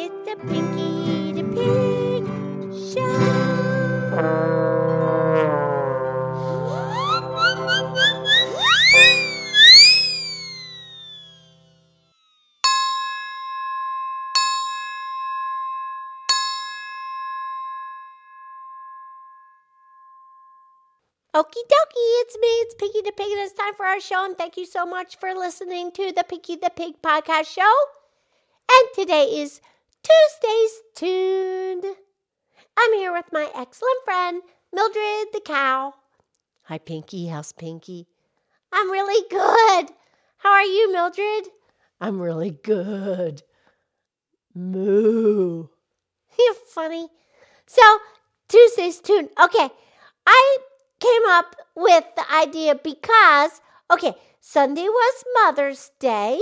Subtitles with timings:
[0.00, 2.22] It's the Pinky the Pig
[2.94, 3.02] Show.
[21.34, 24.24] Okie dokie, it's me, it's Pinky the Pig, and it's time for our show.
[24.24, 27.74] And thank you so much for listening to the Pinky the Pig podcast show.
[28.70, 29.60] And today is
[30.08, 31.84] Tuesday's Tuned.
[32.78, 35.92] I'm here with my excellent friend, Mildred the Cow.
[36.62, 37.26] Hi, Pinky.
[37.26, 38.06] How's Pinky?
[38.72, 39.92] I'm really good.
[40.38, 41.48] How are you, Mildred?
[42.00, 43.42] I'm really good.
[44.54, 45.66] Moo.
[46.38, 47.08] You're funny.
[47.66, 47.98] So,
[48.48, 49.28] Tuesday's Tune.
[49.42, 49.68] Okay,
[50.26, 50.58] I
[51.00, 53.60] came up with the idea because,
[53.92, 56.40] okay, Sunday was Mother's Day.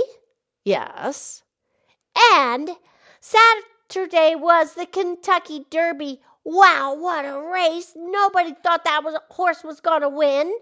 [0.63, 1.43] Yes.
[2.33, 2.69] And
[3.19, 6.21] Saturday was the Kentucky Derby.
[6.43, 7.93] Wow, what a race.
[7.95, 10.53] Nobody thought that was horse was going to win.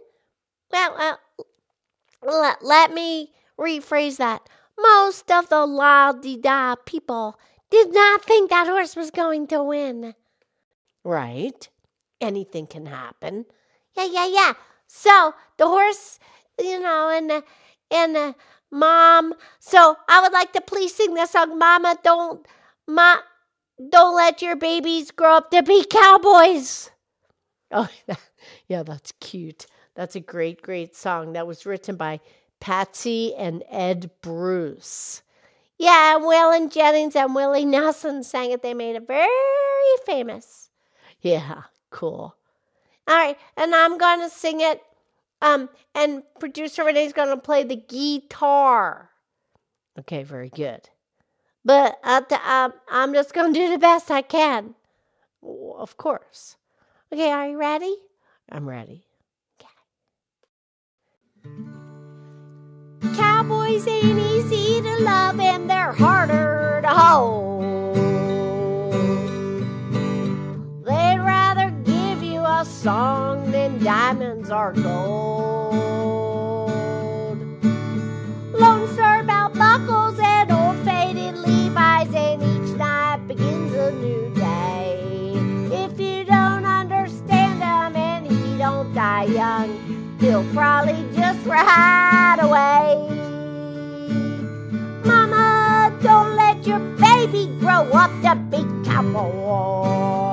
[0.72, 4.50] Well, uh, let, me rephrase that.
[4.78, 9.64] Most of the la di da people did not think that horse was going to
[9.64, 10.16] win.
[11.04, 11.70] Right.
[12.20, 13.46] Anything can happen.
[13.96, 14.54] Yeah, yeah, yeah.
[14.88, 16.20] So the horse,
[16.60, 17.42] you know, and uh,
[17.92, 18.34] and uh,
[18.76, 19.34] mom.
[19.60, 21.98] So I would like to please sing the song, Mama.
[22.04, 22.46] Don't,
[22.88, 23.18] ma,
[23.90, 26.92] don't let your babies grow up to be cowboys.
[27.72, 27.90] Oh,
[28.68, 29.66] yeah, that's cute.
[29.96, 31.34] That's a great, great song.
[31.34, 32.20] That was written by
[32.60, 35.24] Patsy and Ed Bruce.
[35.78, 38.62] Yeah, and Waylon Jennings and Willie Nelson sang it.
[38.62, 40.70] They made it very famous.
[41.22, 42.36] Yeah, cool.
[43.08, 44.82] All right, and I'm gonna sing it.
[45.42, 49.10] Um, and producer Renee's gonna play the guitar.
[50.00, 50.90] Okay, very good.
[51.64, 54.76] But uh, um, I'm just gonna do the best I can.
[55.44, 56.58] Of course.
[57.12, 57.96] Okay, are you ready?
[58.52, 59.06] I'm ready.
[59.60, 59.70] Okay.
[63.16, 64.82] Cowboys ain't easy
[74.66, 75.76] are gold.
[78.60, 85.34] Lone Star belt buckles and old faded Levi's, and each night begins a new day.
[85.72, 93.08] If you don't understand him and he don't die young, he'll probably just ride away.
[95.06, 100.25] Mama, don't let your baby grow up to be cowboys.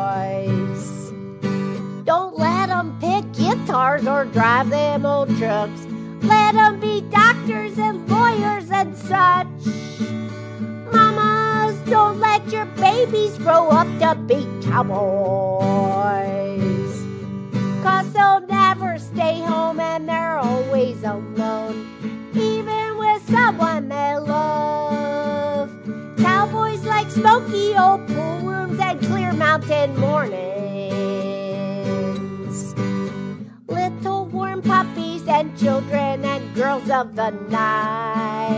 [3.72, 5.86] Guitars or drive them old trucks.
[6.20, 9.46] Let them be doctors and lawyers and such.
[10.92, 14.92] Mamas, don't let your babies grow up to be cowboys.
[17.82, 25.70] Cause they'll never stay home and they're always alone, even with someone they love.
[26.18, 31.21] Cowboys like smoky old pool rooms and clear mountain mornings.
[35.32, 38.52] And children and girls of the night.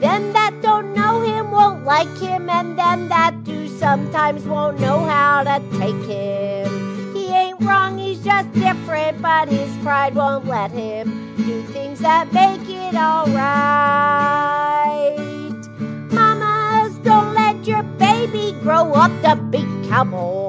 [0.00, 5.00] Them that don't know him won't like him, and them that do sometimes won't know
[5.00, 7.12] how to take him.
[7.14, 12.32] He ain't wrong, he's just different, but his pride won't let him do things that
[12.32, 13.28] make it alright.
[16.10, 20.39] Mamas, don't let your baby grow up to be cowboys.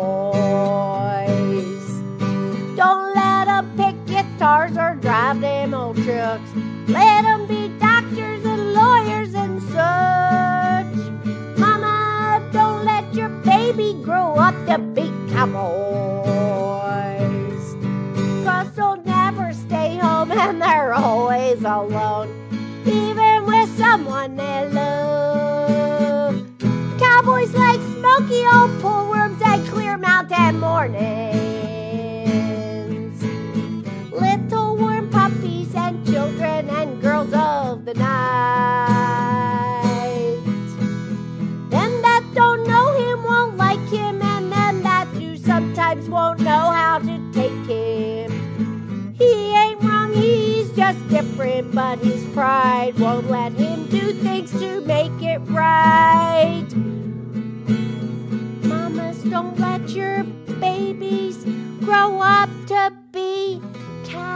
[6.04, 6.50] Trucks.
[6.88, 10.96] Let them be doctors and lawyers and such.
[11.60, 15.66] Mama, don't let your baby grow up to be cowboys.
[18.46, 22.30] Cause they'll never stay home and they're always alone,
[22.86, 26.36] even with someone they love.
[27.00, 31.31] Cowboys like smoky old pool rooms and clear mountain mornings.
[51.62, 56.68] Different, but his pride won't let him do things to make it right.
[58.64, 60.24] Mamas, don't let your
[60.60, 61.38] babies
[61.80, 63.62] grow up to be
[64.06, 64.32] cowboys.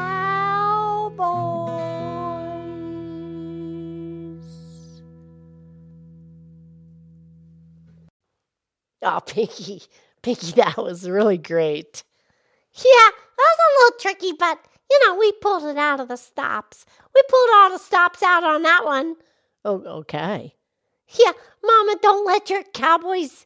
[9.01, 9.83] Oh, Pinky,
[10.21, 12.03] Pinky, that was really great.
[12.73, 16.17] Yeah, that was a little tricky, but you know, we pulled it out of the
[16.17, 16.85] stops.
[17.13, 19.15] We pulled all the stops out on that one.
[19.63, 20.55] Oh, okay.
[21.09, 21.33] Yeah,
[21.63, 23.45] Mama, don't let your cowboys.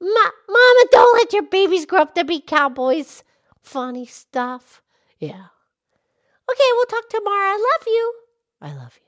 [0.00, 3.24] Ma- Mama, don't let your babies grow up to be cowboys.
[3.60, 4.82] Funny stuff.
[5.18, 5.46] Yeah.
[6.50, 7.36] Okay, we'll talk tomorrow.
[7.54, 8.14] I love you.
[8.60, 9.03] I love you.